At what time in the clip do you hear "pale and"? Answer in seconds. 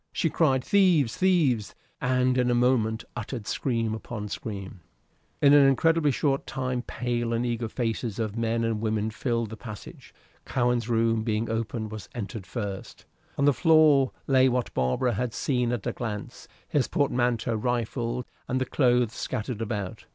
6.81-7.45